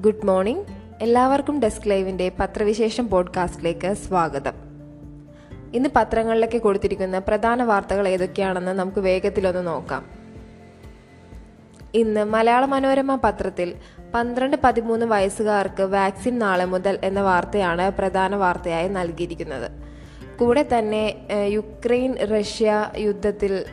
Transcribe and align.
Good 0.00 0.26
morning. 0.26 0.66
എല്ലാവർക്കും 1.02 1.62
desk 1.62 1.90
ലൈവിന്റെ 1.90 2.32
പത്രവിശേഷം 2.40 3.08
പോഡ്കാസ്റ്റിലേക്ക് 3.08 3.94
സ്വാഗതം. 3.94 4.52
ഇന്ന് 5.74 5.88
പത്രങ്ങളിലേക്ക് 5.96 6.58
കൊടുത്തിരിക്കുന്ന 6.58 7.18
പ്രധാന 7.18 7.62
വാർത്തകൾ 7.62 8.08
ഏതൊക്കെയാണെന്ന് 8.08 8.72
നമുക്ക് 8.72 9.00
വേഗത്തിലൊന്ന് 9.00 9.66
നോക്കാം. 9.66 10.06
ഇന്ന് 11.94 12.24
മലയാള 12.24 12.64
മനോരമ 12.64 13.16
പത്രത്തിൽ 13.16 13.74
പന്ത്രണ്ട് 14.14 14.56
പതിമൂന്ന് 14.64 15.06
വയസ്സുകാർക്ക് 15.06 15.82
വാക്സിൻ 15.82 16.38
നാളെ 16.38 16.64
മുതൽ 16.64 16.98
എന്ന 17.04 17.20
വാർത്തയാണ് 17.20 17.90
പ്രധാന 17.90 18.34
വാർത്തയായി 18.34 18.88
നൽകിയിരിക്കുന്നത്. 18.88 19.70
കൂടെ 20.38 20.68
തന്നെ 20.78 21.14
യുക്രൈൻ 21.46 22.14
റഷ്യ 22.16 22.90
യുദ്ധത്തിൽ 22.96 23.64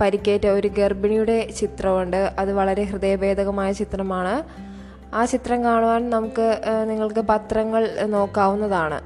പരിക്കേറ്റ 0.00 0.46
ഒരു 0.46 0.68
ഗർഭിണിയുടെ 0.68 1.50
ചിത്രമുണ്ട്. 1.60 2.32
അത് 2.38 2.52
വളരെ 2.52 2.82
ഹൃദയഭേദകമായ 2.82 3.72
ചിത്രമാണ്. 3.72 4.69
ആ 5.14 5.24
ചിത്രം 5.24 5.64
കാണുവാൻ 5.64 6.10
നമുക്ക് 6.10 6.46
നിങ്ങൾക്ക് 6.90 7.20
പത്രങ്ങൾ 7.20 7.82
നോക്കാവുന്നതാണ്. 8.06 8.98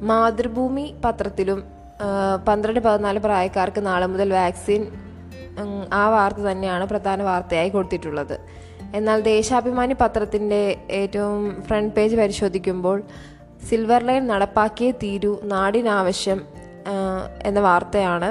മാതൃഭൂമി 0.00 0.86
പത്രത്തിലും 1.04 1.60
പന്ത്രണ്ട് 2.48 2.80
പതിനാല് 2.80 3.18
പ്രായക്കാർക്ക് 3.18 3.86
നാളെ 3.86 4.06
മുതൽ 4.06 4.32
വാക്സിൻ 4.32 4.82
ആ 5.92 6.08
വാർത്ത 6.08 6.38
തന്നെയാണ് 6.38 6.84
പ്രധാന 6.86 7.22
വാർത്തയായി 7.22 7.68
കൊടുത്തിട്ടുള്ളത്. 7.68 8.36
എന്നാൽ 8.94 9.20
ദേശാഭിമാനി 9.22 9.94
പത്രത്തിന്റെ 10.00 10.62
ഏറ്റവും 10.90 11.62
ഫ്രണ്ട് 11.62 11.94
പേജ് 11.94 12.16
പരിശോധിക്കുമ്പോൾ 12.16 13.02
സിൽവർ 13.68 14.02
ലൈൻ 14.08 14.26
നടപ്പാക്കിയേ 14.26 14.90
തീരൂ 15.02 15.32
നാടിനാവശ്യം 15.44 16.40
എന്ന 17.44 17.60
വാർത്തയാണ് 17.60 18.30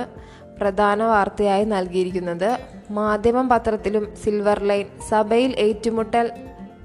പ്രധാന 0.60 1.04
വാർത്തയായി 1.04 1.66
നൽകിയിരിക്കുന്നത്. 1.66 2.50
മാധ്യമം 2.94 3.50
പത്രത്തിലും 3.50 4.16
സിൽവർ 4.24 4.60
ലൈൻ 4.64 4.86
സഭയിൽ 5.10 5.52
ഏറ്റുമുട്ടൽ 5.60 6.32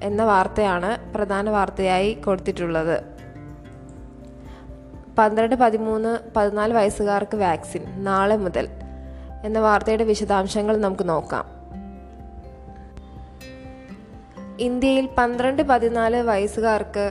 എന്ന 0.03 0.23
വാർത്തയാണ് 0.23 1.13
പ്രധാന 1.13 1.49
വാർത്തയായി 1.49 2.13
കൊടുത്തിട്ടുള്ളത്. 2.13 2.97
പന്ത്രണ്ട് 5.17 5.55
പതിമൂന്ന് 5.55 6.11
പതിനാല് 6.35 6.73
വയസ്സുകാർക്ക് 6.73 7.37
വാക്സിൻ 7.37 8.03
നാളെ 8.03 8.37
മുതൽ 8.37 8.67
എന്ന 9.43 9.59
വാർത്തയുടെ 9.59 10.03
വിശദാംശങ്ങൾ 10.03 10.77
നമുക്ക് 10.77 11.09
നോക്കാം. 11.09 11.45
ഇന്ത്യയിൽ 14.59 15.09
പന്ത്രണ്ട് 15.17 15.61
പതിനാല് 15.61 16.21
വയസ്സുകാർക്ക് 16.21 17.05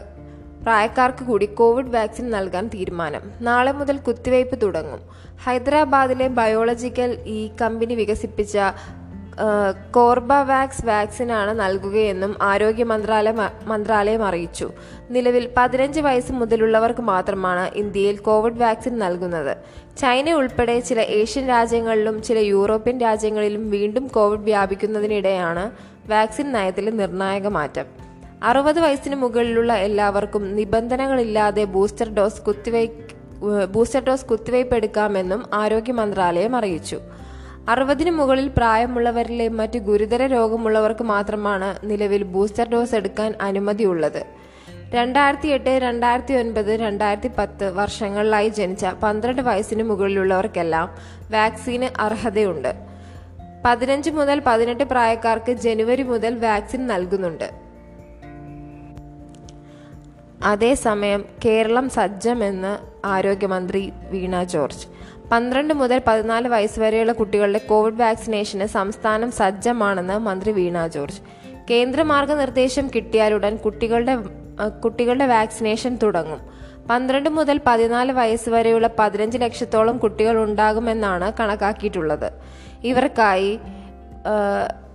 പ്രായക്കാർക്ക് 0.68 1.24
കൂടി 1.24 1.46
കോവിഡ് 1.46 1.92
വാക്സിൻ 1.94 2.30
നൽകാൻ 2.30 2.70
തീരുമാനം. 2.74 3.20
നാളെ 3.40 3.72
മുതൽ 3.72 3.96
കുത്തിവയ്പ് 3.96 4.62
തുടങ്ങും. 4.62 5.00
ഹൈദരാബാദിലെ 5.44 6.28
ബയോളജിക്കൽ 6.28 7.18
ഈ 7.26 7.50
കമ്പനി 7.60 7.94
വികസിപ്പിച്ച 7.94 8.58
കോർബവാക്സ് 9.90 10.86
വാക്സിനാണ് 10.86 11.60
നൽകുകയെന്നും 11.60 12.36
ആരോഗ്യ 12.42 12.84
മന്ത്രാലയം 12.84 13.36
മന്ത്രാലയം 13.64 14.24
അറിയിച്ചു. 14.24 14.70
നിലവിൽ 15.10 15.48
പതിനഞ്ച് 15.56 16.00
വയസ്സ് 16.00 16.32
മുതലുള്ളവർക്ക് 16.32 17.00
മാത്രമാണ് 17.00 17.70
ഇന്ത്യയിൽ 17.74 18.16
കോവിഡ് 18.16 18.60
വാക്സിൻ 18.62 18.98
നൽകുന്നത്. 18.98 19.56
ചൈന 19.98 20.32
ഉൾപ്പെടെ 20.32 20.80
ചില 20.80 21.00
ഏഷ്യൻ 21.00 21.48
രാജ്യങ്ങളിലും 21.48 22.22
ചില 22.22 22.38
യൂറോപ്യൻ 22.38 23.00
രാജ്യങ്ങളിലും 23.00 23.70
വീണ്ടും 23.70 24.06
കോവിഡ് 24.06 24.40
വ്യാപിക്കുന്നതിനിടെയാണ് 24.40 25.70
വാക്സിൻ 26.08 26.52
നയത്തിലെ 26.52 26.90
നിർണായക 26.90 27.46
മാറ്റം. 27.46 28.07
അറുപത് 28.42 28.80
വയസ്സിന് 28.80 29.16
മുകളിലുള്ള 29.16 29.72
എല്ലാവർക്കും 29.72 30.56
നിബന്ധനകളില്ലാതെ 30.56 31.64
ബൂസ്റ്റർ 31.64 32.08
ഡോസ് 32.08 32.42
കുത്തിവയ്പ് 32.42 33.14
ബൂസ്റ്റർ 33.66 34.04
ഡോസ് 34.04 34.24
കുത്തിവയ്പ് 34.24 34.74
എടുക്കാമെന്നും 34.74 35.46
ആരോഗ്യ 35.54 35.92
മന്ത്രാലയം 35.92 36.56
അറിയിച്ചു. 36.56 36.98
അറുപതിന് 37.68 38.10
മുകളിൽ 38.10 38.48
പ്രായമുള്ളവരിലെ 38.48 39.48
മറ്റ് 39.48 39.78
ഗുരുതര 39.78 40.26
രോഗമുള്ളവർക്ക് 40.26 41.02
മാത്രമാണ് 41.02 41.90
നിലവിൽ 41.90 42.22
ബൂസ്റ്റർ 42.22 42.68
ഡോസ് 42.68 42.94
എടുക്കാൻ 42.94 43.34
അനുമതിയുള്ളത്. 43.40 44.26
രണ്ടായിരത്തി 44.94 45.48
എട്ട് 45.48 45.70
രണ്ടായിരത്തി 45.70 46.34
ഒൻപത് 46.34 46.80
രണ്ടായിരത്തി 46.80 47.30
പത്ത് 47.38 47.72
വർഷങ്ങളിലായി 47.74 48.48
ജനിച്ച 48.48 48.86
പന്ത്രണ്ട് 48.86 49.42
വയസ്സിന് 49.42 49.82
മുകളിലുള്ളവർക്കെല്ലാം 49.82 50.88
വാക്സിന് 51.30 52.00
അർഹതയുണ്ട്. 52.00 52.74
പതിനഞ്ച് 53.64 54.10
മുതൽ 54.10 54.42
പതിനെട്ട് 54.46 54.84
പ്രായക്കാർക്ക് 54.84 55.52
ജനുവരി 55.52 56.02
മുതൽ 56.02 56.38
വാക്സിൻ 56.38 56.86
നൽകുന്നുണ്ട്. 56.86 57.67
അതേസമയം 60.44 61.24
കേരളം 61.44 61.88
സജ്ജമെന്ന് 61.88 63.06
ആരോഗ്യമന്ത്രി 63.06 63.92
വീണ 64.10 64.42
ജോർജ്. 64.42 64.86
പന്ത്രണ്ട് 65.32 65.74
മുതൽ 65.74 66.02
പതിനാല് 66.06 66.48
വയസ്സ് 66.48 66.80
വരെയുള്ള 66.80 67.12
കുട്ടികളുടെ 67.12 67.58
കോവിഡ് 67.58 67.94
വാക്സിനേഷന് 67.94 68.66
സംസ്ഥാനം 68.66 69.30
സജ്ജമാണെന്ന് 69.30 70.18
മന്ത്രി 70.18 70.52
വീണ 70.52 70.86
ജോർജ്. 70.86 71.20
കേന്ദ്ര 71.70 72.02
മാർഗനിർദ്ദേശം 72.02 72.90
കിട്ടിയാലുടൻ 72.94 73.56
കുട്ടികളുടെ 73.56 74.16
കുട്ടികളുടെ 74.84 75.26
വാക്സിനേഷൻ 75.26 75.98
തുടങ്ങും. 76.02 76.40
പന്ത്രണ്ട് 76.90 77.30
മുതൽ 77.30 77.60
പതിനാല് 77.66 78.12
വയസ്സ് 78.12 78.48
വരെയുള്ള 78.48 78.90
പതിനഞ്ച് 78.98 79.38
ലക്ഷത്തോളം 79.38 79.98
കുട്ടികൾ 79.98 80.44
ഉണ്ടാകുമെന്നാണ് 80.44 81.32
കണക്കാക്കിയിട്ടുള്ളത്. 81.40 82.32
ഇവർക്കായി 82.84 83.60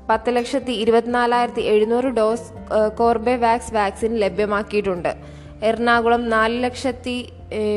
പത്ത് 0.09 0.35
ലക്ഷത്തി 0.35 0.71
ഇരുപത്തിനാലായിരത്തി 0.71 1.61
എഴുന്നൂറ് 1.61 2.05
ഡോസ് 2.05 2.51
കോർബെവാക്സ് 2.99 3.73
വാക്സിൻ 3.73 4.15
ലഭ്യമാക്കിയിട്ടുണ്ട്. 4.15 5.15
എറണാകുളം 5.63 6.29
നാല് 6.29 6.63
ലക്ഷത്തി 6.63 7.33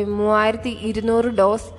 മൂവായിരത്തി 0.06 0.68
ഇരുന്നൂറ് 0.68 1.24
ഡോസ് 1.24 1.70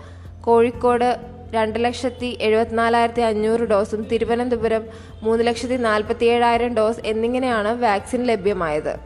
കോഴിക്കോട് 0.42 1.10
രണ്ട് 1.54 1.84
ലക്ഷത്തി 1.84 2.38
എഴുപത്തിനാലായിരത്തി 2.42 3.22
അഞ്ഞൂറ് 3.22 3.60
ഡോസും 3.60 4.04
തിരുവനന്തപുരം 4.04 4.86
മൂന്ന് 5.22 5.48
ലക്ഷത്തി 5.48 5.76
നാൽപ്പത്തി 5.76 6.26
ഏഴായിരം 6.26 6.76
ഡോസ് 6.76 7.00
എന്നിങ്ങനെയാണ് 7.06 7.82
വാക്സിൻ 7.82 8.24
ലഭ്യമായത്. 8.24 9.00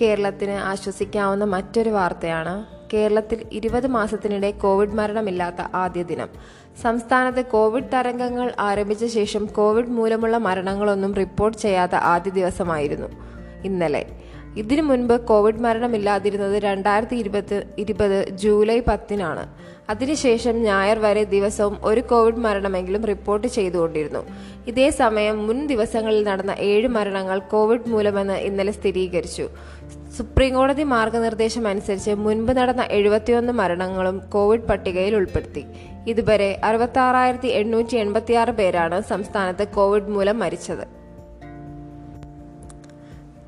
കേരളത്തിന് 0.00 0.50
ആശ്വസിക്കാവുന്ന 0.50 1.44
മറ്റൊരു 1.44 1.90
വാർത്തയാണ് 1.90 2.73
കേരളത്തിൽ 2.94 3.46
ഇരുപത് 3.52 3.86
മാസത്തിനിടെ 3.86 4.50
കോവിഡ് 4.50 4.96
മരണമില്ലാത്ത 5.00 5.62
ആദ്യ 5.74 6.02
ദിനം. 6.02 6.28
സംസ്ഥാനത്ത് 6.82 7.44
കോവിഡ് 7.44 7.92
തരംഗങ്ങൾ 7.94 8.52
ആരംഭിച്ച 8.60 9.04
ശേഷം 9.04 9.46
കോവിഡ് 9.46 9.94
മൂലമുള്ള 9.98 10.38
മരണങ്ങളൊന്നും 10.38 11.14
റിപ്പോർട്ട് 11.14 11.58
ചെയ്യാത്ത 11.58 11.94
ആദ്യ 11.94 12.30
ദിവസമായിരുന്നു 12.30 13.08
ഇന്നലെ. 13.64 14.02
ഇതിനു 14.56 14.82
മുൻപ് 14.82 15.20
കോവിഡ് 15.20 15.60
മരണമില്ലാതിരുന്നത് 15.60 16.62
രണ്ടായിരത്തി 16.62 17.16
ഇരുപത് 17.16 17.66
ഇരുപത് 17.78 18.28
ജൂലൈ 18.28 18.80
പത്തിനാണ്. 18.80 19.46
അതിനുശേഷം 19.90 20.62
ഞായർ 20.62 20.98
വരെ 20.98 21.24
ദിവസവും 21.24 21.76
ഒരു 21.82 22.00
കോവിഡ് 22.00 22.36
മരണമെങ്കിലും 22.36 23.04
റിപ്പോർട്ട് 23.04 23.48
ചെയ്തുകൊണ്ടിരുന്നു. 23.48 24.26
ഇതേ 24.66 24.90
സമയം 24.90 25.46
മുൻ 25.46 25.66
ദിവസങ്ങളിൽ 25.66 26.24
നടന്ന 26.24 26.56
ഏഴ് 26.58 26.88
മരണങ്ങൾ 26.88 27.38
കോവിഡ് 27.38 27.88
മൂലമെന്ന് 27.88 28.34
ഇന്നലെ 28.34 28.72
സ്ഥിരീകരിച്ചു. 28.72 29.48
സുപ്രീംകോടതി 30.16 30.82
മാർഗനിർദ്ദേശം 30.82 31.68
അനുസരിച്ച് 31.68 32.10
മുൻപ് 32.10 32.52
നടന്ന 32.52 32.82
എഴുപത്തിയൊന്ന് 32.90 33.52
മരണങ്ങളും 33.52 34.18
കോവിഡ് 34.18 34.60
പട്ടികയിൽ 34.60 35.16
ഉൾപ്പെടുത്തി. 35.16 35.64
ഇതുവരെ 36.06 36.60
അറുപത്തി 36.64 36.98
ആറായിരത്തി 36.98 37.46
എണ്ണൂറ്റി 37.46 37.96
എൺപത്തിയാറ് 37.96 38.50
പേരാണ് 38.50 39.02
സംസ്ഥാനത്ത് 39.02 39.68
കോവിഡ് 39.68 40.08
മൂലം 40.08 40.38
മരിച്ചത്. 40.38 41.03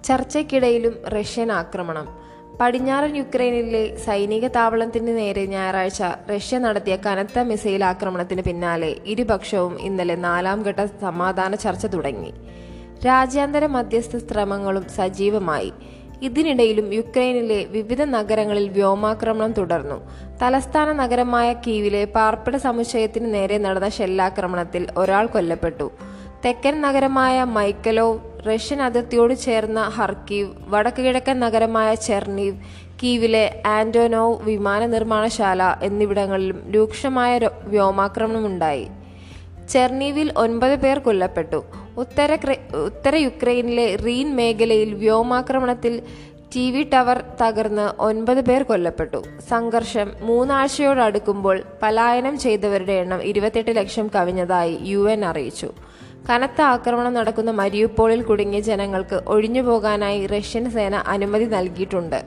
ചർച്ചയ്ക്കിടയിലും 0.06 1.08
റഷ്യൻ 1.08 1.52
ആക്രമണം. 1.52 2.26
പടിഞ്ഞാറൻ 2.60 3.16
യുക്രൈനിലെ 3.16 3.96
സൈനിക 3.96 4.46
താവളത്തിന് 4.46 5.16
നേരെ 5.16 5.46
ഞായറാഴ്ച 5.46 6.02
റഷ്യ 6.02 6.58
നടത്തിയ 6.58 6.96
കനത്ത 6.96 7.38
മിസൈൽ 7.38 7.84
ആക്രമണത്തിന് 7.84 8.42
പിന്നാലെ 8.42 8.96
ഇരുപക്ഷവും 9.06 9.80
ഇന്നലെ 9.80 10.16
നാലാം 10.16 10.62
ഘട്ട 10.62 10.84
സമാധാന 10.84 11.54
ചർച്ച 11.54 11.86
തുടങ്ങി. 11.86 12.32
രാജ്യാന്തര 13.06 13.66
മധ്യസ്ഥ 13.66 14.18
ശ്രമങ്ങളും 14.18 14.88
സജീവമായി. 14.88 15.72
ഇതിനിടയിലും 16.22 16.94
യുക്രൈനിലെ 16.94 17.64
വിവിധ 17.64 18.02
നഗരങ്ങളിൽ 18.02 18.68
വ്യോമാക്രമണം 18.68 19.52
തുടർന്നു. 19.52 19.98
തലസ്ഥാന 20.42 20.92
നഗരമായ 20.92 21.52
കീവിലെ 21.52 22.04
പാർപ്പിട 22.04 22.56
സമുച്ചയത്തിന് 22.56 23.34
നേരെ 23.34 23.58
നടന്ന 23.58 23.88
ഷെല്ലാക്രമണത്തിൽ 23.88 24.86
ഒരാൾ 24.97 25.26
കൊല്ലപ്പെട്ടു. 25.26 25.91
തെക്കൻ 26.47 26.81
നഗരമായ 26.81 27.45
മൈക്കലോ 27.45 28.22
റഷ്യൻ 28.47 28.83
അതിർത്തിയോട് 28.83 29.34
ചേർന്ന 29.34 29.81
ഹർക്കീവ് 29.83 30.51
വടക്ക് 30.69 31.03
കിഴക്കൻ 31.03 31.41
നഗരമായ 31.41 31.95
ചെർണീവ് 31.95 32.59
കീവിലെ 33.03 33.63
ആന്റോനോവ് 33.66 34.43
വിമാന 34.43 34.87
നിർമ്മാണശാല 34.87 35.63
എന്നിവിടങ്ങളിലും 35.83 36.72
രൂക്ഷമായ 36.75 37.41
വ്യോമാക്രമണമുണ്ടായി. 37.63 38.87
ചെർണീവിൽ 39.71 40.33
ഒൻപത് 40.37 40.77
പേർ 40.81 40.98
കൊല്ലപ്പെട്ടു. 40.98 41.65
ഉത്തര 41.97 42.39
ഉത്തര 42.75 43.15
യുക്രൈനിലെ 43.16 43.97
റീൻ 43.97 44.37
മേഖലയിൽ 44.37 44.95
വ്യോമാക്രമണത്തിൽ 44.95 46.03
ടി 46.57 46.71
വി 46.71 46.83
ടവർ 46.95 47.25
തകർന്ന് 47.43 48.03
ഒൻപത് 48.03 48.41
പേർ 48.45 48.63
കൊല്ലപ്പെട്ടു. 48.63 49.25
സംഘർഷം 49.48 50.13
മൂന്നാഴ്ചയോടടുക്കുമ്പോൾ 50.21 51.63
പലായനം 51.83 52.39
ചെയ്തവരുടെ 52.39 52.93
എണ്ണം 52.93 53.22
ഇരുപത്തെട്ട് 53.22 53.77
ലക്ഷം 53.77 54.09
കവിഞ്ഞതായി 54.15 54.78
യു 54.83 55.10
അറിയിച്ചു. 55.10 55.72
കനത്ത 56.30 56.60
ആക്രമണം 56.60 57.14
നടക്കുന്ന 57.14 57.50
മരിയുപോളിൽ 57.50 58.22
കുടുങ്ങിയ 58.22 58.60
ജനങ്ങൾക്ക് 58.60 59.20
ഒഴിഞ്ഞുപോകാനായി 59.26 60.26
റഷ്യൻ 60.26 60.70
സേന 60.70 60.94
അനുമതി 60.96 61.44
നൽകിയിട്ടുണ്ട്. 61.44 62.24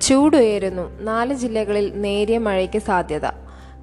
ചൂടുയരുന്നു. 0.00 1.02
നാല് 1.02 1.34
ജില്ലകളിൽ 1.34 1.92
നേരിയ 1.94 2.38
മഴയ്ക്ക് 2.38 2.78
സാധ്യത. 2.78 3.26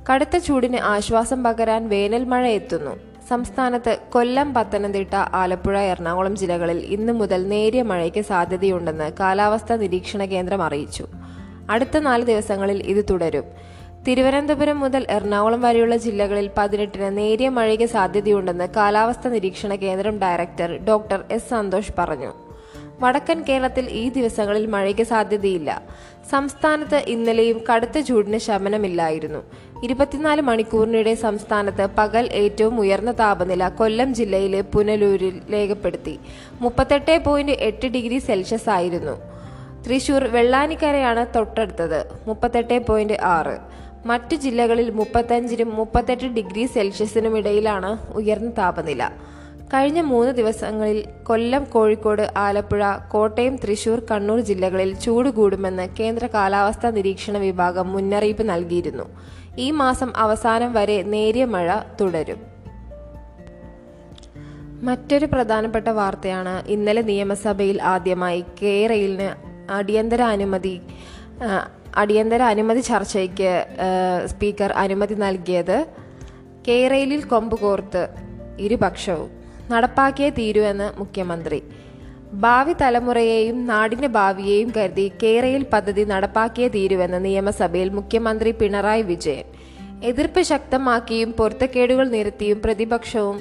കടുത്ത 0.10 0.38
ചൂടിന് 0.38 0.78
ആശ്വാസം 0.78 1.44
പകരാൻ 1.44 1.90
വേനൽ 1.90 2.24
മഴ 2.24 2.48
എത്തുന്നു. 2.48 3.00
സംസ്ഥാനത്ത് 3.30 3.98
കൊല്ലം 4.10 4.54
പത്തനംതിട്ട 4.54 5.16
ആലപ്പുഴ 5.16 5.80
എറണാകുളം 5.80 6.36
ജില്ലകളിൽ 6.36 6.78
ഇന്നു 6.78 7.14
മുതൽ 7.14 7.50
നേരിയ 7.50 7.82
മഴയ്ക്ക് 7.82 8.22
സാധ്യതയുണ്ടെന്ന് 8.22 9.12
കാലാവസ്ഥാ 9.20 9.76
നിരീക്ഷണ 9.76 10.26
കേന്ദ്രം 10.26 10.64
അറിയിച്ചു. 10.64 11.08
അടുത്ത 11.70 12.00
നാല് 12.00 12.26
ദിവസങ്ങളിൽ 12.26 12.84
ഇത് 12.84 13.06
തുടരും. 13.10 13.44
തിരുവനന്തപുരം 14.08 14.80
മുതൽ 14.80 15.06
എറണാകുളം 15.10 15.62
വരെയുള്ള 15.62 15.98
ജില്ലകളിൽ 15.98 16.50
പതിനെട്ടിന് 16.58 17.18
നേരിയ 17.18 17.50
മഴയ്ക്ക് 17.50 17.86
സാധ്യതയുണ്ടെന്ന് 17.86 18.68
കാലാവസ്ഥാ 18.76 19.30
നിരീക്ഷണ 19.30 19.76
കേന്ദ്രം 19.76 20.20
ഡയറക്ടർ 20.20 20.86
ഡോക്ടർ 20.88 21.24
എസ് 21.32 21.50
സന്തോഷ് 21.50 21.92
പറഞ്ഞു. 21.98 22.34
വടക്കൻ 23.00 23.44
കേരളത്തിൽ 23.50 23.90
ഈ 23.90 24.10
ദിവസങ്ങളിൽ 24.10 24.66
മഴയ്ക്ക് 24.66 25.04
സാധ്യതയില്ല. 25.04 25.82
സംസ്ഥാനത്ത് 26.32 27.04
ഇന്നലെയും 27.08 27.62
കടുത്ത 27.70 28.00
ചൂടിന് 28.00 28.38
ശമനമില്ലായിരുന്നു. 28.38 29.40
ഇരുപത്തിനാല് 29.84 30.42
മണിക്കൂറിനിടെ 30.42 31.16
സംസ്ഥാനത്ത് 31.16 31.88
പകൽ 31.98 32.30
ഏറ്റവും 32.34 32.80
ഉയർന്ന 32.80 33.12
താപനില 33.12 33.70
കൊല്ലം 33.70 34.14
ജില്ലയിലെ 34.14 34.62
പുനലൂരിൽ 34.62 35.42
രേഖപ്പെടുത്തി. 35.54 36.20
മുപ്പത്തെട്ട് 36.62 37.18
പോയിന്റ് 37.26 37.52
എട്ട് 37.52 37.88
ഡിഗ്രി 37.88 38.18
സെൽഷ്യസ് 38.18 38.70
ആയിരുന്നു. 38.70 39.16
തൃശൂർ 39.84 40.24
വെള്ളാനിക്കരയാണ് 40.24 41.26
തൊട്ടടുത്തത്. 41.36 42.00
മുപ്പത്തെട്ട് 42.28 42.88
പോയിന്റ് 42.88 43.14
ആറ്. 43.14 43.58
മറ്റു 44.06 44.36
ജില്ലകളിൽ 44.36 44.90
മുപ്പത്തഞ്ചിനും 44.90 45.76
മുപ്പത്തെട്ട് 45.76 46.26
ഡിഗ്രി 46.26 46.66
സെൽഷ്യസിനും 46.66 47.38
ഇടയിലാണ് 47.38 48.14
ഉയർന്ന 48.14 48.50
താപനില. 48.50 49.12
കഴിഞ്ഞ 49.74 50.02
മൂന്ന് 50.02 50.32
ദിവസങ്ങളിൽ 50.32 51.06
കൊല്ലം 51.24 51.64
കോഴിക്കോട് 51.64 52.32
ആലപ്പുഴ 52.38 52.84
കോട്ടയം 53.12 53.56
തൃശൂർ 53.56 54.02
കണ്ണൂർ 54.12 54.40
ജില്ലകളിൽ 54.40 55.00
ചൂട് 55.00 55.30
കൂടുമെന്ന് 55.30 55.90
കേന്ദ്ര 56.00 56.26
കാലാവസ്ഥാ 56.26 56.90
നിരീക്ഷണ 56.90 57.38
വിഭാഗം 57.38 57.92
മുന്നറിയിപ്പ് 57.92 58.50
നൽകിയിരുന്നു. 58.50 59.04
ഈ 59.58 59.72
മാസം 59.72 60.14
അവസാനം 60.18 60.74
വരെ 60.74 61.04
നേരിയ 61.04 61.46
മഴ 61.46 61.80
തുടരും. 62.02 62.38
മറ്റൊരു 64.84 65.26
പ്രധാനപ്പെട്ട 65.26 65.88
വാർത്തയാണ് 65.88 66.68
ഇന്നലെ 66.68 67.02
നിയമസഭയിൽ 67.02 67.82
ആദ്യമായി 67.82 68.46
കേരളിന് 68.62 69.50
അടിയന്തര 69.72 70.22
അനുമതി 70.22 70.82
അടിയന്തര 72.00 72.42
അനുമതി 72.54 72.80
ചർച്ചയ്ക്ക് 72.80 73.52
സ്പീക്കർ 74.26 74.72
അനുമതി 74.84 75.14
നൽകിയത് 75.14 75.78
കേരളിൽ 76.68 77.22
കൊമ്പ് 77.22 77.56
കോർത്ത് 77.60 78.04
ഇരുപക്ഷവും 78.60 79.30
നടപ്പാക്കിയേ 79.72 80.30
തീരുവെന്ന് 80.30 80.88
മുഖ്യമന്ത്രി. 81.00 81.60
ഭാവി 82.34 82.74
തലമുറയെയും 82.82 83.58
നാടിന്റെ 83.68 84.08
ഭാവിയെയും 84.08 84.70
കരുതി 84.78 85.12
കേരയിൽ 85.24 85.64
പദ്ധതി 85.74 86.04
നടപ്പാക്കിയേ 86.04 86.68
തീരുവെന്ന് 86.68 87.20
നിയമസഭയിൽ 87.26 87.90
മുഖ്യമന്ത്രി 87.90 88.52
പിണറായി 88.52 89.02
വിജയൻ. 89.02 89.46
എതിർപ്പ് 90.04 90.42
ശക്തമാക്കിയും 90.42 91.32
പൊരുത്തക്കേടുകൾ 91.40 92.06
നിരത്തിയും 92.10 92.62
പ്രതിപക്ഷവും 92.66 93.38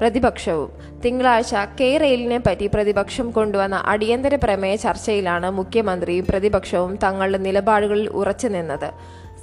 പ്രതിപക്ഷവും. 0.00 1.00
തിങ്കളാഴ്ച 1.00 1.54
കെ 1.80 1.98
റെയിലിനെ 1.98 2.38
പറ്റി 2.38 2.66
പ്രതിപക്ഷം 2.66 3.30
കൊണ്ടുവന്ന 3.30 3.82
അടിയന്തര 3.86 4.34
പ്രമേയ 4.34 4.76
ചർച്ചയിലാണ് 4.76 5.50
മുഖ്യമന്ത്രിയും 5.50 6.26
പ്രതിപക്ഷവും 6.26 6.98
തങ്ങളുടെ 7.04 7.38
നിലപാടുകളിൽ 7.38 8.08
ഉറച്ചു 8.08 8.48
നിന്നത്. 8.48 8.92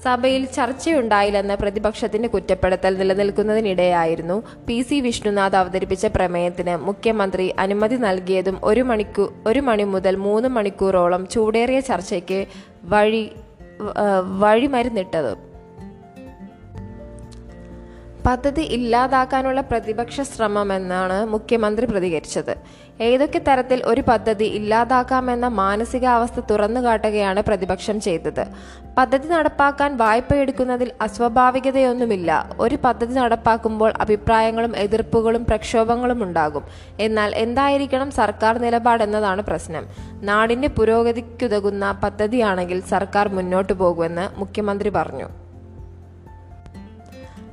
സഭയിൽ 0.03 0.45
ചർച്ചയുണ്ടായില്ലെന്ന 0.45 1.55
പ്രതിപക്ഷത്തിന്റെ 1.55 2.27
കുറ്റപ്പെടുത്തൽ 2.27 2.97
നിലനിൽക്കുന്നതിനിടെയായിരുന്നു 2.97 4.43
പി 4.67 4.81
സി 4.81 5.01
വിഷ്ണുനാഥ് 5.01 5.55
അവതരിപ്പിച്ച 5.55 6.05
പ്രമേയത്തിന് 6.05 6.77
മുഖ്യമന്ത്രി 6.77 7.53
അനുമതി 7.59 7.95
നൽകിയതും 7.95 8.59
ഒരു 8.63 8.81
മണിക്കൂർ 8.81 9.33
ഒരു 9.47 9.59
മണി 9.59 9.83
മുതൽ 9.83 10.15
മൂന്ന് 10.15 10.49
മണിക്കൂറോളം 10.49 11.27
ചൂടേറിയ 11.27 11.79
ചർച്ചയ്ക്ക് 11.79 12.45
വഴി 12.83 13.29
വഴിമരുന്നിട്ടതും. 14.39 15.50
പദ്ധതി 18.25 18.61
ഇല്ലാതാക്കാനുള്ള 18.61 19.61
പ്രതിപക്ഷ 19.61 20.21
ശ്രമമെന്നാണ് 20.21 21.25
മുഖ്യമന്ത്രി 21.25 21.85
പ്രതികരിച്ചത്. 21.85 22.55
ഏതൊക്കെ 23.01 23.39
തരത്തിൽ 23.39 23.81
ഒരു 23.85 24.01
പദ്ധതി 24.07 24.43
ഇല്ലാതാക്കാമെന്ന 24.43 25.47
മാനസികാവസ്ഥ 25.47 26.39
തുറന്നുകാട്ടുകയാണ് 26.39 27.41
പ്രതിപക്ഷം 27.41 28.01
ചെയ്തത്. 28.01 28.43
പദ്ധതി 28.97 29.27
നടപ്പാക്കാൻ 29.27 29.97
വായ്പയെടുക്കുന്നതിൽ 29.97 30.91
അസ്വാഭാവികതയൊന്നുമില്ല. 31.01 32.49
ഒരു 32.59 32.77
പദ്ധതി 32.83 33.13
നടപ്പാക്കുമ്പോൾ 33.13 33.93
അഭിപ്രായങ്ങളും 33.99 34.77
എതിർപ്പുകളും 34.77 35.45
പ്രക്ഷോഭങ്ങളും 35.45 36.23
ഉണ്ടാകും. 36.23 36.63
എന്നാൽ 36.99 37.35
എന്തായിരിക്കണം 37.35 38.11
സർക്കാർ 38.11 38.57
നിലപാടെന്നതാണ് 38.57 39.41
പ്രശ്നം. 39.41 39.85
നാടിന്റെ 40.23 40.67
പുരോഗതിക്കുതകുന്ന 40.67 41.99
പദ്ധതിയാണെങ്കിൽ 42.03 42.81
സർക്കാർ 42.81 43.29
മുന്നോട്ടു 43.29 43.73
പോകുമെന്ന് 43.73 44.39
മുഖ്യമന്ത്രി 44.39 44.89
പറഞ്ഞു. 44.89 45.40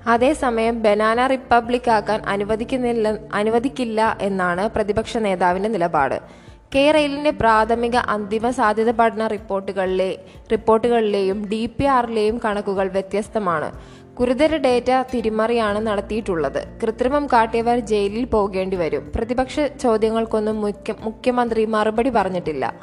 അതേസമയം 0.06 0.82
ബനാന 0.82 1.26
റിപ്പബ്ലിക് 1.26 1.90
ആക്കാൻ 1.90 2.22
അനുവദിക്കുന്നില്ല 2.26 3.18
അനുവദിക്കില്ല 3.34 4.18
എന്നാണ് 4.20 4.68
പ്രതിപക്ഷ 4.68 5.16
നേതാവിന്റെ 5.16 5.68
നിലപാട്. 5.68 6.48
കെ 6.74 6.90
റെയിലിന്റെ 6.90 7.30
പ്രാഥമിക 7.30 7.96
അന്തിമ 7.96 8.50
സാധ്യത 8.50 8.90
പഠന 8.90 9.26
റിപ്പോർട്ടുകളിലെ 9.26 10.18
റിപ്പോർട്ടുകളിലെയും 10.52 11.48
ഡി 11.48 11.66
പി 11.66 11.84
ആറിലെയും 11.84 12.40
കണക്കുകൾ 12.44 12.88
വ്യത്യസ്തമാണ്. 12.88 13.72
ഗുരുതര 14.14 14.56
ഡേറ്റ 14.56 14.90
തിരിമറിയാണ് 15.14 15.86
നടത്തിയിട്ടുള്ളത്. 15.86 16.80
കൃത്രിമം 16.82 17.26
കാട്ടിയവർ 17.26 17.78
ജയിലിൽ 17.78 18.24
പോകേണ്ടി 18.24 18.76
വരും. 18.76 19.12
പ്രതിപക്ഷ 19.16 19.60
ചോദ്യങ്ങൾക്കൊന്നും 19.60 20.60
മുഖ്യ 20.60 20.94
മുഖ്യമന്ത്രി 21.00 21.64
മറുപടി 21.64 22.10
പറഞ്ഞിട്ടില്ല. 22.10 22.74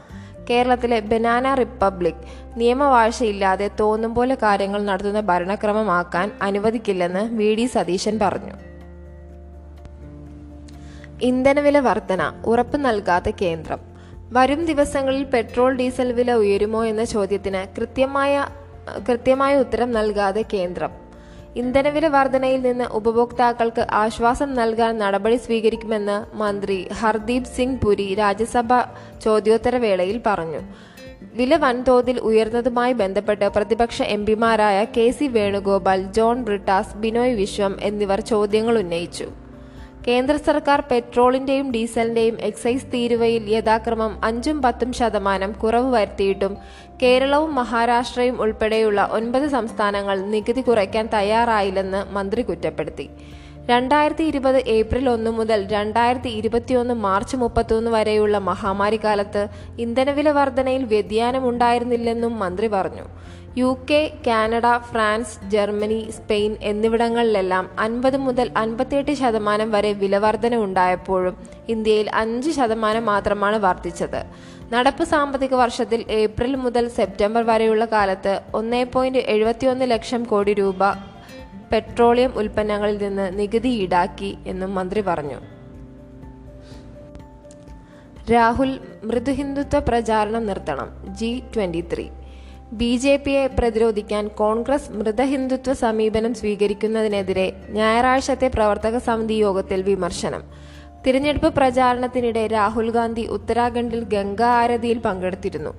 കേരളത്തിലെ 0.50 1.00
ബനാന 1.00 1.54
റിപ്പബ്ലിക് 1.54 2.24
നിയമവാഴ്ചയില്ലാതെ 2.58 3.70
തോന്നും 3.80 4.16
പോലെ 4.16 4.36
കാര്യങ്ങൾ 4.36 4.84
നടത്തുന്ന 4.84 5.20
ഭരണക്രമമാക്കാൻ 5.22 6.32
അനുവദിക്കില്ലെന്ന് 6.42 7.36
വി 7.36 7.56
ഡി 7.56 7.66
സതീശൻ 7.66 8.20
പറഞ്ഞു. 8.20 8.54
ഇന്ധനവില 11.22 11.80
വർധന 11.80 12.42
ഉറപ്പ് 12.46 12.78
നൽകാത്ത 12.78 13.32
കേന്ദ്രം. 13.42 13.80
വരും 14.32 14.66
ദിവസങ്ങളിൽ 14.66 15.24
പെട്രോൾ 15.24 15.76
ഡീസൽ 15.76 16.12
വില 16.12 16.34
ഉയരുമോ 16.34 16.86
എന്ന 16.86 17.04
ചോദ്യത്തിന് 17.04 17.76
കൃത്യമായ 17.76 18.46
കൃത്യമായ 19.10 19.58
ഉത്തരം 19.58 19.92
നൽകാതെ 19.92 20.46
കേന്ദ്രം. 20.54 21.05
ഇന്ധനവില 21.60 22.06
വർധനയിൽ 22.14 22.62
നിന്ന് 22.62 22.86
ഉപഭോക്താക്കൾക്ക് 23.00 23.84
ആശ്വാസം 24.00 24.50
നൽകാൻ 24.56 24.94
നടപടി 24.98 25.38
സ്വീകരിക്കുമെന്ന് 25.44 26.18
മന്ത്രി 26.42 26.78
ഹർദീപ് 27.02 27.52
സിംഗ് 27.56 27.80
പുരി 27.84 28.08
രാജ്യസഭ 28.22 28.80
ചോദ്യോത്തരവേളയിൽ 29.26 30.18
പറഞ്ഞു. 30.26 30.62
വില 31.40 31.56
വൻതോതിൽ 31.64 32.18
ഉയർന്നതുമായി 32.30 32.94
ബന്ധപ്പെട്ട് 33.04 33.48
പ്രതിപക്ഷ 33.56 34.02
എംപിമാരായ 34.18 34.78
കെ 34.98 35.08
സി 35.18 35.28
വേണുഗോപാൽ 35.38 36.04
ജോൺ 36.18 36.38
ബ്രിട്ടാസ് 36.50 36.98
ബിനോയ് 37.06 37.40
വിശ്വം 37.42 37.74
എന്നിവർ 37.90 38.22
ചോദ്യങ്ങൾ 38.34 38.78
ഉന്നയിച്ചു. 38.84 39.28
കേന്ദ്ര 40.08 40.36
സർക്കാർ 40.48 40.80
പെട്രോളിന്റെയും 40.90 41.68
ഡീസലിന്റെയും 41.72 42.36
എക്സൈസ് 42.50 42.90
തീരുവയിൽ 42.94 43.44
യഥാക്രമം 43.54 44.12
അഞ്ചും 44.24 44.58
പത്തും 44.62 44.92
ശതമാനം 44.94 45.52
കുറവ് 45.62 45.90
വരുത്തിയിട്ടും 45.94 46.54
കേരളവും 47.02 47.56
മഹാരാഷ്ട്രയും 47.56 48.42
ഉൾപ്പെടെയുള്ള 48.42 49.10
ഒൻപത് 49.12 49.48
സംസ്ഥാനങ്ങൾ 49.48 50.18
നികുതി 50.34 50.62
കുറയ്ക്കാൻ 50.62 51.10
തയ്യാറായില്ലെന്ന് 51.14 52.02
മന്ത്രി 52.14 52.42
കുറ്റപ്പെടുത്തി. 52.42 53.10
രണ്ടായിരത്തി 53.70 54.24
ഇരുപത് 54.24 54.58
ഏപ്രിൽ 54.68 55.10
ഒന്ന് 55.10 55.32
മുതൽ 55.32 55.68
രണ്ടായിരത്തി 55.72 56.32
ഇരുപത്തിയൊന്ന് 56.40 56.94
മാർച്ച് 56.94 57.36
മുപ്പത്തൊന്ന് 57.38 57.92
വരെയുള്ള 57.92 58.38
മഹാമാരി 58.50 59.00
കാലത്ത് 59.04 59.48
ഇന്ധനവില 59.80 60.30
വർധനയിൽ 60.30 60.84
വ്യതിയാനമുണ്ടായിരുന്നില്ലെന്നും 60.84 62.40
മന്ത്രി 62.40 62.68
പറഞ്ഞു. 62.68 63.06
U 63.58 63.70
K 63.92 64.00
Canada 64.28 64.68
France 64.78 65.36
Germany 65.48 66.00
Spain 66.16 66.56
എന്നിവിടങ്ങളിലെല്ലാം 66.62 67.66
അൻപത് 67.80 68.18
മുതൽ 68.18 68.48
അൻപത്തിയെട്ട് 68.58 69.12
ശതമാനം 69.12 69.72
വരെ 69.72 69.94
വിലവർധന 69.94 70.56
ഉണ്ടായപ്പോഴും 70.56 71.36
ഇന്ത്യയിൽ 71.70 72.10
അഞ്ച് 72.14 72.52
ശതമാനം 72.52 73.06
മാത്രമാണ് 73.06 73.60
വർദ്ധിച്ചത്. 73.60 74.22
നടപ്പ് 74.72 75.04
സാമ്പത്തിക 75.04 75.54
വർഷത്തിൽ 75.54 76.06
ഏപ്രിൽ 76.10 76.56
മുതൽ 76.56 76.88
സെപ്റ്റംബർ 76.88 77.44
വരെയുള്ള 77.44 77.86
കാലത്ത് 77.86 78.42
ഒന്നേ 78.54 78.84
പോയിന്റ് 78.84 79.20
എഴുപത്തിയൊന്ന് 79.20 79.92
ലക്ഷം 79.92 80.24
കോടി 80.24 80.54
രൂപ 80.54 80.92
പെട്രോളിയം 81.72 82.34
ഉൽപ്പന്നങ്ങളിൽ 82.36 82.98
നിന്ന് 82.98 83.40
നികുതി 83.40 83.70
ഈടാക്കി 83.70 84.38
എന്നും 84.48 84.76
മന്ത്രി 84.76 85.02
പറഞ്ഞു. 85.02 85.42
രാഹുൽ 88.32 88.80
മൃദുഹിന്ദുത്വ 89.04 89.80
പ്രചാരണം 89.80 90.46
നിർത്തണം. 90.46 91.16
G 91.16 91.44
twenty 91.56 91.84
three. 91.94 92.08
B 92.72 92.96
J 92.96 93.18
പിയെ 93.18 93.48
പ്രതിരോധിക്കാൻ 93.48 94.28
കോൺഗ്രസ് 94.28 94.92
മൃതഹിന്ദുത്വ 94.92 95.74
സമീപനം 95.74 96.34
സ്വീകരിക്കുന്നതിനെതിരെ 96.34 97.66
ഞായറാഴ്ചത്തെ 97.70 98.48
പ്രവർത്തക 98.48 98.98
സമിതി 98.98 99.34
യോഗത്തിൽ 99.34 99.82
വിമർശനം. 99.82 100.44
തിരഞ്ഞെടുപ്പ് 101.06 101.50
പ്രചാരണത്തിനിടെ 101.58 102.44
രാഹുൽ 102.54 102.88
ഗാന്ധി 102.92 103.24
ഉത്തരാഖണ്ഡിൽ 103.36 104.02
ഗംഗാ 104.14 104.50
ആരതിയിൽ 104.62 105.00
പങ്കെടുത്തിരുന്നു. 105.08 105.72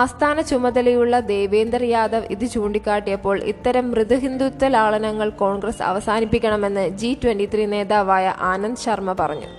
ആസ്ഥാന 0.00 0.40
ചുമതലയുള്ള 0.40 1.14
ദേവേന്ദർ 1.32 1.82
യാദവ് 1.82 2.28
ഇത് 2.30 2.44
ചൂണ്ടിക്കാട്ടിയപ്പോൾ 2.54 3.36
ഇത്തരം 3.52 3.90
മൃദുഹിന്ദുത്വ 3.90 4.68
ലാളനങ്ങൾ 4.68 5.30
കോൺഗ്രസ് 5.42 5.82
അവസാനിപ്പിക്കണമെന്ന് 5.82 6.88
ജി 7.00 7.18
ട്വന്റി 7.24 7.66
നേതാവായ 7.74 8.34
ആനന്ദ് 8.52 8.82
ശർമ്മ 8.84 9.12
പറഞ്ഞു. 9.20 9.50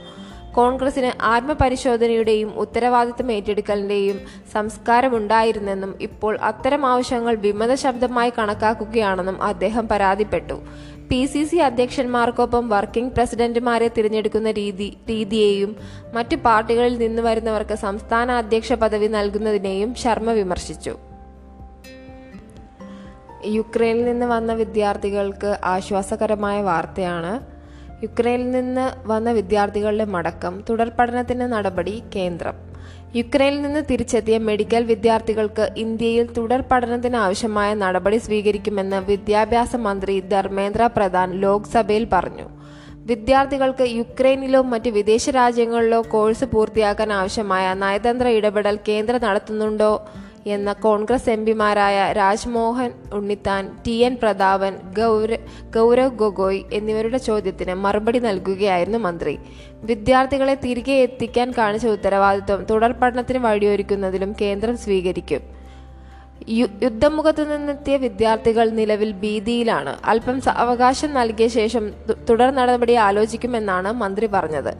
കോൺഗ്രസിന് 0.57 1.11
ആത്മപരിശോധനയുടെയും 1.25 2.49
ഉത്തരവാദിത്തം 2.63 3.31
ഏറ്റെടുക്കലിന്റെയും 3.31 4.17
സംസ്കാരമുണ്ടായിരുന്നെന്നും 4.53 5.93
ഇപ്പോൾ 6.07 6.33
അത്തരം 6.49 6.85
ആവശ്യങ്ങൾ 6.85 7.35
വിമത 7.45 7.73
ശബ്ദമായി 7.83 8.31
കണക്കാക്കുകയാണെന്നും 8.39 9.43
അദ്ദേഹം 9.43 9.87
പരാതിപ്പെട്ടു. 9.93 10.57
പി 11.13 11.25
സി 11.25 11.45
സി 11.45 11.55
അധ്യക്ഷന്മാർക്കൊപ്പം 11.55 12.69
വർക്കിംഗ് 12.69 13.11
പ്രസിഡന്റുമാരെ 13.11 13.87
തിരഞ്ഞെടുക്കുന്ന 13.87 14.51
രീതി 14.51 14.97
രീതിയെയും 15.09 15.75
മറ്റു 16.13 16.35
പാർട്ടികളിൽ 16.35 16.97
നിന്ന് 16.97 17.21
വരുന്നവർക്ക് 17.21 17.73
സംസ്ഥാന 17.73 18.31
അധ്യക്ഷ 18.31 18.73
പദവി 18.73 19.07
നൽകുന്നതിനെയും 19.07 19.95
ശർമ്മ 19.95 20.31
വിമർശിച്ചു. 20.31 20.95
യുക്രൈനിൽ 23.45 24.05
നിന്ന് 24.05 24.25
വന്ന 24.25 24.53
വിദ്യാർത്ഥികൾക്ക് 24.53 25.59
ആശ്വാസകരമായ 25.63 26.61
വാർത്തയാണ്. 26.61 27.33
യുക്രൈനിൽ 28.03 28.51
നിന്ന് 28.51 29.07
വന്ന 29.07 29.31
വിദ്യാർത്ഥികളുടെ 29.31 30.05
മടക്കം 30.05 30.63
തുടർ 30.69 30.89
പഠനത്തിന് 30.89 31.41
നടപടി 31.41 32.03
കേന്ദ്രം. 32.15 32.72
യുക്രൈനിൽ 33.17 33.61
നിന്ന് 33.61 33.81
തിരിച്ചെത്തിയ 33.89 34.35
മെഡിക്കൽ 34.47 34.83
വിദ്യാർത്ഥികൾക്ക് 34.91 35.65
ഇന്ത്യയിൽ 35.81 36.27
തുടർ 36.37 36.61
പഠനത്തിന് 36.71 37.17
ആവശ്യമായ 37.25 37.73
നടപടി 37.81 38.17
സ്വീകരിക്കുമെന്ന് 38.17 38.99
വിദ്യാഭ്യാസ 39.09 39.75
മന്ത്രി 39.87 40.15
ധർമ്മേന്ദ്ര 40.31 40.87
പ്രധാൻ 40.95 41.29
ലോക്സഭയിൽ 41.43 42.05
പറഞ്ഞു. 42.13 42.47
വിദ്യാർത്ഥികൾക്ക് 43.11 43.85
യുക്രൈനിലോ 43.99 44.61
മറ്റ് 44.73 44.89
വിദേശ 44.97 45.29
രാജ്യങ്ങളിലോ 45.39 45.99
കോഴ്സ് 46.13 46.45
പൂർത്തിയാക്കാൻ 46.53 47.09
ആവശ്യമായ 47.19 47.65
നയതന്ത്ര 47.83 48.27
ഇടപെടൽ 48.39 48.75
കേന്ദ്രം 48.89 49.21
നടത്തുന്നുണ്ടോ? 49.27 49.93
എന്ന 50.45 50.73
കോൺഗ്രസ് 50.73 51.29
എം 51.29 51.45
പിമാരായ 51.45 52.11
രാജ്മോഹൻ 52.11 52.91
ഉണ്ണിത്താൻ 53.13 53.69
ടി 53.87 53.91
എൻ 53.91 54.17
പ്രതാപൻ 54.21 54.73
ഗൗര 54.97 55.37
ഗൗരവ് 55.75 56.17
ഗൊഗോയ് 56.17 56.61
എന്നിവരുടെ 56.73 57.17
ചോദ്യത്തിന് 57.17 57.73
മറുപടി 57.73 58.19
നൽകുകയായിരുന്നു 58.19 58.97
മന്ത്രി. 58.97 59.39
വിദ്യാർത്ഥികളെ 59.83 60.55
തിരികെ 60.55 60.93
എത്തിക്കാൻ 60.93 61.51
കാണിച്ച 61.51 61.87
ഉത്തരവാദിത്വം 61.87 62.63
തുടർ 62.63 62.91
പഠനത്തിന് 62.91 63.37
വഴിയൊരുക്കുന്നതിലും 63.37 64.35
കേന്ദ്രം 64.41 64.77
സ്വീകരിക്കും. 64.77 65.62
യുദ്ധമുഖത്ത് 66.49 67.51
നിന്നെത്തിയ 67.51 67.97
വിദ്യാർത്ഥികൾ 67.97 68.69
നിലവിൽ 68.69 69.11
ഭീതിയിലാണ്. 69.11 69.97
അല്പം 70.05 70.41
അവകാശം 70.49 71.13
നൽകിയ 71.13 71.47
ശേഷം 71.47 71.93
തുടർ 72.29 72.51
നടപടി 72.51 72.93
ആലോചിക്കുമെന്നാണ് 72.93 73.91
മന്ത്രി 73.91 74.27
പറഞ്ഞത്. 74.27 74.73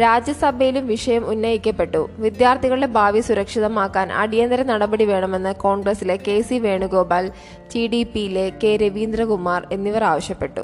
രാജ്യസഭയിലും 0.00 0.86
വിഷയം 0.86 1.26
ഉന്നയിക്കപ്പെട്ടു. 1.26 2.10
വിദ്യാർത്ഥികളുടെ 2.18 2.86
ഭാവി 2.86 3.20
സുരക്ഷിതമാക്കാൻ 3.20 4.12
അടിയന്തര 4.12 4.62
നടപടി 4.62 5.04
വേണമെന്ന് 5.04 5.54
കോൺഗ്രസിലെ 5.54 6.16
K 6.16 6.40
C 6.40 6.54
Venugopal 6.54 7.30
T 7.74 7.86
D 7.86 8.02
പിയിലെ 8.02 8.52
കെ 8.64 8.76
രവീന്ദ്രകുമാർ 8.76 9.68
എന്നിവർ 9.72 10.04
ആവശ്യപ്പെട്ടു. 10.04 10.60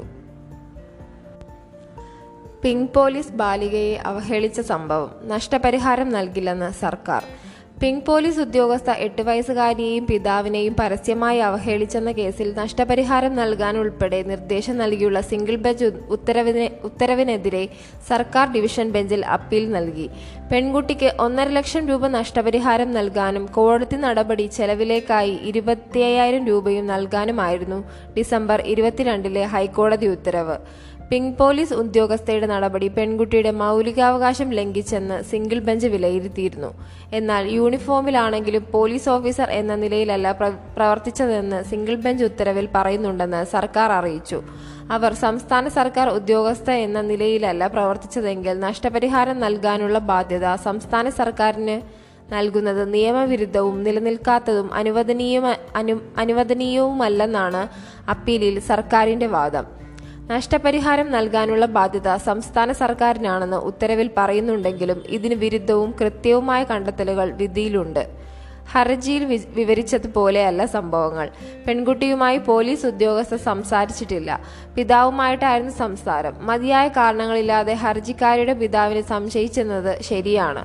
പിങ്ക് 2.63 2.93
പോലീസ് 2.93 3.31
ബാലികയെ 3.31 3.95
അവഹേളിച്ച 3.95 4.61
സംഭവം 4.61 5.11
നഷ്ടപരിഹാരം 5.23 6.09
നൽകില്ലെന്ന് 6.09 6.71
സർക്കാർ. 6.71 7.23
പിങ്ക് 7.81 8.03
പോലീസ് 8.07 8.39
ഉദ്യോഗസ്ഥ 8.39 8.89
എട്ട് 9.05 9.21
വയസ്സുകാരിയെയും 9.27 10.03
പിതാവിനെയും 10.09 10.73
പരസ്യമായി 10.79 11.39
അവഹേളിച്ചെന്ന 11.39 12.11
കേസിൽ 12.11 12.49
നഷ്ടപരിഹാരം 12.59 13.33
നൽകാൻ 13.35 13.77
ഉൾപ്പെടെ 13.77 14.19
നിർദ്ദേശം 14.23 14.75
നൽകിയുള്ള 14.77 15.21
സിംഗിൾ 15.21 15.55
ബെഞ്ച് 15.55 15.87
ഉത്തരവിനെ 16.15 16.67
ഉത്തരവിനെതിരെ 16.83 17.63
സർക്കാർ 18.09 18.45
ഡിവിഷൻ 18.51 18.91
ബെഞ്ചിൽ 18.91 19.25
അപ്പീൽ 19.37 19.65
നൽകി. 19.71 20.07
പെൺകുട്ടിക്ക് 20.51 21.11
ഒന്നര 21.19 21.47
ലക്ഷം 21.57 21.87
രൂപ 21.87 22.07
നഷ്ടപരിഹാരം 22.17 22.91
നൽകാനും 22.93 23.47
കോടതി 23.57 23.99
നടപടി 24.05 24.45
ചെലവിലേക്കായി 24.57 25.35
ഇരുപത്തിയ്യായിരം 25.51 26.45
രൂപയും 26.47 26.87
നൽകാനുമായിരുന്നു 26.87 27.81
ഡിസംബർ 28.17 28.61
ഇരുപത്തിരണ്ടിലെ 28.75 29.45
ഹൈക്കോടതി 29.55 30.05
ഉത്തരവ്. 30.07 30.57
പിങ്ക് 31.11 31.33
പോലീസ് 31.39 31.73
ഉദ്യോഗസ്ഥയുടെ 31.81 32.47
നടപടി 32.51 32.87
പെൺകുട്ടിയുടെ 32.97 33.51
മൗലികാവകാശം 33.61 34.49
ലംഘിച്ചെന്ന് 34.57 35.15
സിംഗിൾ 35.31 35.59
ബെഞ്ച് 35.67 35.87
വിലയിരുത്തിയിരുന്നു. 35.93 36.69
എന്നാൽ 37.17 37.43
യൂണിഫോമിലാണെങ്കിലും 37.55 38.63
പോലീസ് 38.75 39.09
ഓഫീസർ 39.15 39.49
എന്ന 39.61 39.75
നിലയിലല്ല 39.81 40.31
പ്രവർത്തിച്ചതെന്ന് 40.77 41.59
സിംഗിൾ 41.71 41.97
ബെഞ്ച് 42.05 42.23
ഉത്തരവിൽ 42.29 42.67
പറയുന്നുണ്ടെന്ന് 42.75 43.41
സർക്കാർ 43.55 43.91
അറിയിച്ചു. 43.97 44.39
അവർ 44.97 45.11
സംസ്ഥാന 45.25 45.67
സർക്കാർ 45.79 46.09
ഉദ്യോഗസ്ഥ 46.19 46.69
എന്ന 46.85 47.01
നിലയിലല്ല 47.09 47.67
പ്രവർത്തിച്ചതെങ്കിൽ 47.75 48.55
നഷ്ടപരിഹാരം 48.67 49.37
നൽകാനുള്ള 49.45 49.99
ബാധ്യത 50.11 50.55
സംസ്ഥാന 50.67 51.05
സർക്കാരിന് 51.19 51.77
നൽകുന്നത് 52.35 52.83
നിയമവിരുദ്ധവും 52.95 53.77
നിലനിൽക്കാത്തതും 53.89 54.67
അനുവദനീയ 54.81 55.39
അനു 55.81 55.97
അനുവദനീയവുമല്ലെന്നാണ് 56.23 57.63
അപ്പീലിൽ 58.15 58.57
സർക്കാരിന്റെ 58.71 59.29
വാദം. 59.37 59.67
നഷ്ടപരിഹാരം 60.31 61.07
നൽകാനുള്ള 61.11 61.65
ബാധ്യത 61.77 62.09
സംസ്ഥാന 62.29 62.71
സർക്കാരിനാണെന്ന് 62.81 63.59
ഉത്തരവിൽ 63.69 64.09
പറയുന്നുണ്ടെങ്കിലും 64.17 64.99
ഇതിന് 65.17 65.33
വിരുദ്ധവും 65.33 65.89
കൃത്യവുമായ 66.01 66.61
കണ്ടെത്തലുകൾ 66.63 67.27
വിധിയിലുണ്ട്. 67.41 68.03
ഹർജിയിൽ 68.73 69.23
വിവരിച്ചതുപോലെയല്ല 69.55 70.65
സംഭവങ്ങൾ. 70.75 71.27
പെൺകുട്ടിയുമായി 71.67 72.37
പോലീസ് 72.37 72.85
ഉദ്യോഗസ്ഥർ 72.91 73.39
സംസാരിച്ചിട്ടില്ല. 73.47 74.31
പിതാവുമായിട്ടായിരുന്നു 74.75 75.73
സംസാരം. 75.83 76.35
മതിയായ 76.49 76.87
കാരണങ്ങളില്ലാതെ 76.87 77.73
ഹർജിക്കാരിയുടെ 77.83 78.53
പിതാവിനെ 78.53 79.01
സംശയിച്ചെന്നത് 79.13 79.91
ശരിയാണ്. 80.09 80.63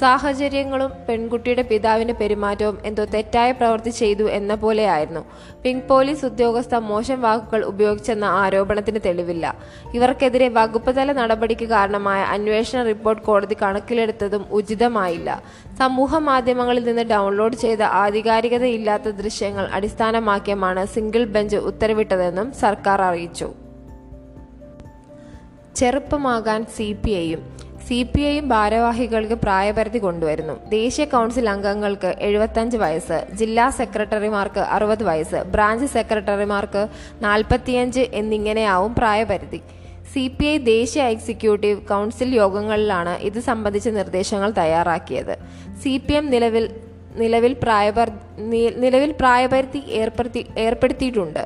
സാഹചര്യങ്ങളും 0.00 0.92
പെൺകുട്ടിയുടെ 1.08 1.62
പിതാവിന്റെ 1.62 2.14
പെരുമാറ്റവും 2.14 2.78
എന്തോ 2.84 3.04
തെറ്റായ 3.04 3.52
പ്രവൃത്തി 3.52 3.90
ചെയ്തു 3.90 4.22
എന്ന 4.22 4.54
പോലെയായിരുന്നു. 4.54 5.24
പിങ്ക് 5.62 5.84
പോലീസ് 5.84 6.24
ഉദ്യോഗസ്ഥ 6.24 6.74
മോശം 6.74 7.20
വാക്കുകൾ 7.20 7.64
ഉപയോഗിച്ചെന്ന 7.64 8.24
ആരോപണത്തിന് 8.24 8.98
തെളിവില്ല. 9.06 9.56
ഇവർക്കെതിരെ 9.94 10.48
വകുപ്പ് 10.48 10.96
തല 10.96 11.12
നടപടിക്ക് 11.12 11.64
കാരണമായ 11.64 12.22
അന്വേഷണ 12.22 12.82
റിപ്പോർട്ട് 12.82 13.22
കോടതി 13.22 13.56
കണക്കിലെടുത്തതും 13.62 14.46
ഉചിതമായില്ല. 14.50 15.42
സമൂഹ 15.78 16.18
മാധ്യമങ്ങളിൽ 16.18 16.84
നിന്ന് 16.84 17.02
ഡൗൺലോഡ് 17.02 17.56
ചെയ്ത 17.56 17.82
ആധികാരികതയില്ലാത്ത 17.82 19.08
ദൃശ്യങ്ങൾ 19.08 19.68
അടിസ്ഥാനമാക്കിയുമാണ് 19.72 20.86
സിംഗിൾ 20.86 21.24
ബെഞ്ച് 21.24 21.56
ഉത്തരവിട്ടതെന്നും 21.56 22.52
സർക്കാർ 22.52 23.02
അറിയിച്ചു. 23.02 23.52
ചെറുപ്പമാകാൻ 25.76 26.66
സി 26.76 26.96
പി 27.04 27.10
ഐയും 27.10 27.55
സി 27.88 27.98
പി 28.12 28.22
ഐയും 28.28 28.46
ഭാരവാഹികൾക്ക് 28.52 29.36
പ്രായപരിധി 29.42 29.98
കൊണ്ടുവരുന്നു. 30.04 30.54
ദേശീയ 30.70 31.04
കൗൺസിൽ 31.12 31.46
അംഗങ്ങൾക്ക് 31.52 32.10
എഴുപത്തഞ്ച് 32.28 32.76
വയസ്സ് 32.82 33.18
ജില്ലാ 33.40 33.66
സെക്രട്ടറിമാർക്ക് 33.80 34.62
അറുപത് 34.76 35.04
വയസ്സ് 35.08 35.40
ബ്രാഞ്ച് 35.54 35.88
സെക്രട്ടറിമാർക്ക് 35.96 36.82
നാൽപ്പത്തിയഞ്ച് 37.26 38.04
എന്നിങ്ങനെയാവും 38.20 38.92
പ്രായപരിധി. 38.98 39.60
സി 40.12 40.24
പി 40.38 40.46
ഐ 40.54 40.56
ദേശീയ 40.72 41.04
എക്സിക്യൂട്ടീവ് 41.14 41.78
കൗൺസിൽ 41.92 42.30
യോഗങ്ങളിലാണ് 42.42 43.14
ഇത് 43.28 43.40
സംബന്ധിച്ച 43.50 43.88
നിർദ്ദേശങ്ങൾ 44.00 44.50
തയ്യാറാക്കിയത്. 44.60 45.34
സി 45.82 45.94
പി 46.06 46.14
എം 46.20 46.26
നിലവിൽ 46.34 46.66
നിലവിൽ 47.22 47.52
പ്രായപരി 47.62 48.12
നിലവിൽ 48.84 49.12
പ്രായപരിധി 49.20 49.80
ഏർപ്പെടുത്തി 50.00 50.40
ഏർപ്പെടുത്തിയിട്ടുണ്ട്. 50.64 51.42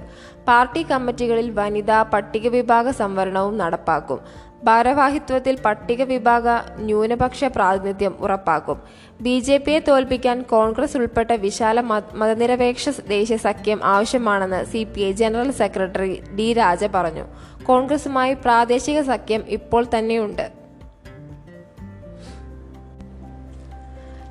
പാർട്ടി 0.48 0.82
കമ്മിറ്റികളിൽ 0.92 1.48
വനിതാ 1.58 1.98
പട്ടിക 2.12 2.48
വിഭാഗ 2.54 2.90
സംവരണവും 3.02 3.54
നടപ്പാക്കും. 3.62 4.20
ഭാരവാഹിത്വത്തിൽ 4.64 5.58
പട്ടിക 5.64 6.02
വിഭാഗ 6.02 6.48
ന്യൂനപക്ഷ 6.76 7.44
പ്രാതിനിധ്യം 7.44 8.16
ഉറപ്പാക്കും. 8.20 8.82
ബി 9.20 9.40
ജെ 9.40 9.58
പിയെ 9.58 9.78
തോൽപ്പിക്കാൻ 9.78 10.42
കോൺഗ്രസ് 10.42 10.96
ഉൾപ്പെട്ട 10.96 11.32
വിശാല 11.32 11.80
മതനിരപേക്ഷ 12.14 12.88
ദേശീയ 12.88 13.36
സഖ്യം 13.36 13.80
ആവശ്യമാണെന്ന് 13.84 14.64
C 14.64 14.84
P 14.84 15.00
I 15.00 15.12
general 15.12 15.50
secretary 15.50 16.22
D 16.38 16.52
Raja 16.52 16.84
പറഞ്ഞു. 16.94 17.24
കോൺഗ്രസുമായി 17.62 18.34
പ്രാദേശിക 18.34 19.00
സഖ്യം 19.00 19.44
ഇപ്പോൾ 19.48 19.86
തന്നെയുണ്ട്. 19.98 20.52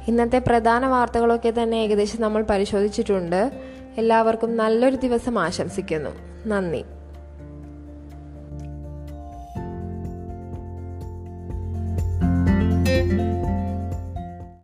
ഇന്നത്തെ 0.08 0.40
പ്രധാന 0.40 0.88
വാർത്തകളൊക്കെ 0.88 1.54
തന്നെ 1.64 1.78
ഏകദേശം 1.78 2.22
നമ്മൾ 2.22 2.44
പരിശോധിച്ചിട്ടുണ്ട്. 2.44 3.52
എല്ലാവർക്കും 3.98 4.58
നല്ലൊരു 4.58 4.96
ദിവസം 4.96 5.40
ആശംസിക്കുന്നു. 5.40 6.10
നന്ദി. 6.48 6.86
Música 12.90 13.49